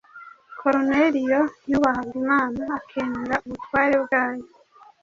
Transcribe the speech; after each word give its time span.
Koruneliyo 0.59 1.41
yubahaga 1.71 2.11
Imana, 2.23 2.61
akemera 2.77 3.35
ubutware 3.45 3.95
bwayo 4.03 4.45